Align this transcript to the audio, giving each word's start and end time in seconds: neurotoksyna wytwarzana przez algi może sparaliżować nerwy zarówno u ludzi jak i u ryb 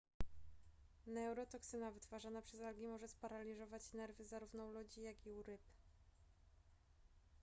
neurotoksyna 1.07 1.91
wytwarzana 1.91 2.41
przez 2.41 2.61
algi 2.61 2.87
może 2.87 3.07
sparaliżować 3.07 3.93
nerwy 3.93 4.25
zarówno 4.25 4.65
u 4.65 4.71
ludzi 4.71 5.01
jak 5.01 5.25
i 5.25 5.31
u 5.31 5.43
ryb 5.43 5.61